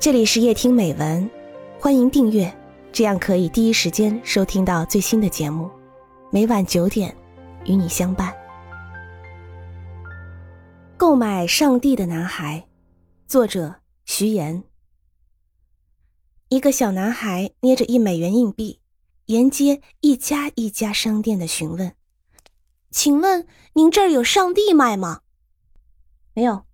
[0.00, 1.28] 这里是夜听美文，
[1.80, 2.56] 欢迎订阅，
[2.92, 5.68] 这样可以第一时间收听到最新的节目。
[6.30, 7.12] 每晚九点，
[7.64, 8.32] 与你相伴。
[10.96, 12.68] 购买上帝的男孩，
[13.26, 13.74] 作者
[14.04, 14.62] 徐岩。
[16.48, 18.78] 一个小男孩捏着一美元硬币，
[19.26, 21.92] 沿街一家一家商店的询问
[22.92, 25.22] ：“请问您这儿有上帝卖吗
[26.34, 26.64] ？”“没有，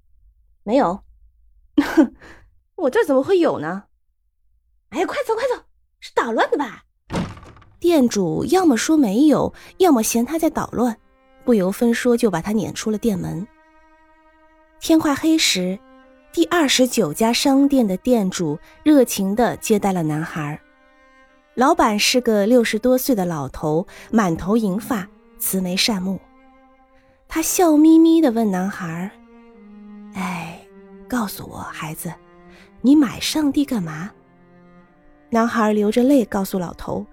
[0.63, 1.03] 没有。
[1.83, 2.15] ”“哼
[2.77, 3.85] 我这怎么会有呢
[4.91, 5.65] ？”“哎呀，快走快走，
[6.01, 6.83] 是捣乱的吧？”
[7.81, 10.97] 店主要么说没有，要么嫌他在捣乱，
[11.45, 13.47] 不由分说就把他撵出了店门。
[14.81, 15.79] 天快黑时。
[16.33, 20.61] 第二十九家商店的店主热情地接待了男孩。
[21.55, 26.21] 老板是个六十多岁的老头，满头银发，慈眉善目。
[27.29, 29.09] 他笑眯眯地问男孩
[30.15, 30.61] ：“哎，
[31.09, 32.13] 告诉我，孩子，
[32.85, 34.11] 你买上帝干嘛？”
[35.31, 37.07] 男孩流着泪告诉老头：“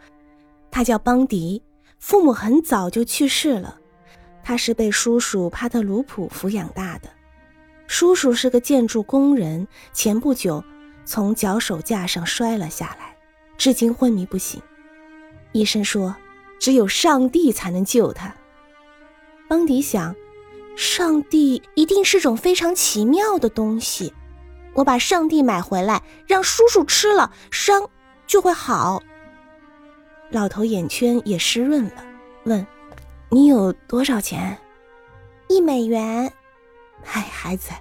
[0.70, 1.64] 他叫邦迪，
[1.98, 3.80] 父母很早就去世了，
[4.44, 7.10] 他是被叔叔帕特鲁普抚养大的。”
[7.88, 10.62] 叔叔是个建筑工人，前不久
[11.06, 13.16] 从脚手架上摔了下来，
[13.58, 14.62] 至今昏迷不醒。
[15.54, 16.16] 医生说，
[16.60, 18.36] 只有上帝才能救他。
[19.48, 20.16] 邦迪想，
[20.76, 24.14] 上帝一定是种非常奇妙的东西。
[24.74, 27.90] 我把上帝买回来，让叔叔吃了，伤
[28.26, 29.02] 就会好。
[30.30, 32.04] 老头眼圈也湿润了，
[32.46, 32.66] 问
[33.30, 34.58] ：“你有多少钱？”
[35.50, 36.32] 一美元。
[37.04, 37.72] 哎，孩子，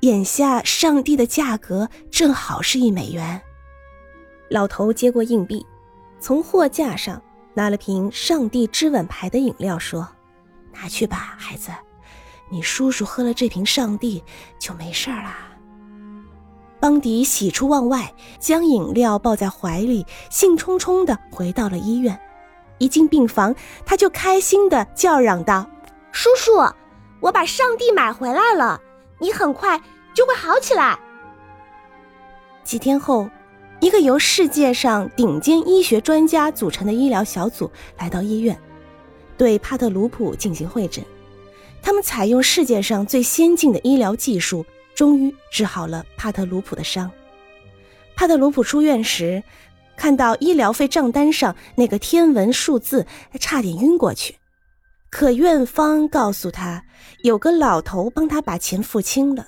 [0.00, 3.40] 眼下上帝的价格正好是一美元。
[4.48, 5.66] 老头接过硬币，
[6.18, 10.08] 从货架上拿了瓶上帝之吻牌的饮料，说
[10.72, 11.70] ：“拿去吧，孩子，
[12.48, 14.24] 你叔叔喝了这瓶上帝
[14.58, 15.48] 就没事儿啦。”
[16.80, 22.18] 邦迪喜出望外，将饮料抱在怀里，兴冲冲地回到了医院。
[22.78, 25.68] 一进病房，他就开心地叫嚷道
[26.10, 26.52] ：“叔叔！”
[27.20, 28.80] 我把上帝买回来了，
[29.18, 29.78] 你很快
[30.14, 30.98] 就会好起来。
[32.64, 33.28] 几天后，
[33.80, 38.58] 一个由世界上顶尖医学专家组成的医疗小组来到医院，
[39.36, 41.04] 对帕特鲁普进行会诊。
[41.82, 44.64] 他们采用世界上最先进的医疗技术，
[45.00, 47.10] 终于治好了帕特鲁普的伤。
[48.14, 49.42] 帕特鲁普出院时，
[49.96, 53.06] 看到医疗费账单上那个天文数字，
[53.38, 54.36] 差点晕过去。
[55.08, 56.84] 可院方告诉他，
[57.22, 59.46] 有个老头帮他把钱付清了。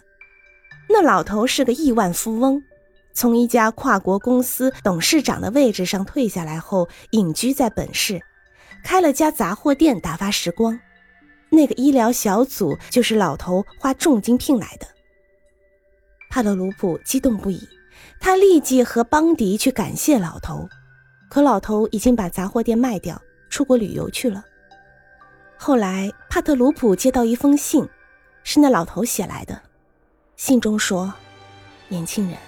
[0.89, 2.63] 那老头是个亿万富翁，
[3.13, 8.23] 从一家跨国公司董事长的位置上退下来后，隐居在本市，
[8.83, 10.81] 开了家杂货店打发时光。
[11.51, 14.87] 那个医疗小组就是老头花重金聘来的。
[16.33, 17.69] 帕特鲁普激动不已，
[18.19, 20.67] 他立即和邦迪去感谢老头，
[21.29, 23.21] 可老头已经把杂货店卖掉，
[23.51, 24.43] 出国旅游去了。
[25.59, 27.87] 后来，帕特鲁普接到一封信，
[28.45, 29.61] 是那老头写来的。
[30.39, 31.13] 信中说
[31.89, 32.39] ：“年轻人，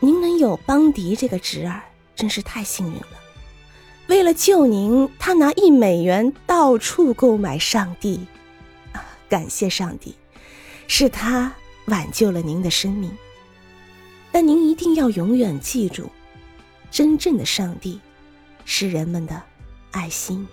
[0.00, 1.82] 您能有邦迪这个侄儿，
[2.14, 3.08] 真是太幸运了。
[4.06, 8.26] 为了救您，他拿一美元到处购买上帝。
[8.92, 10.16] 啊，感谢上帝，
[10.88, 11.52] 是他
[11.86, 13.10] 挽救了您的生命。
[14.30, 16.10] 但您一定要永远记住，
[16.90, 18.00] 真正的上帝
[18.64, 19.42] 是人们的
[19.92, 20.46] 爱心。”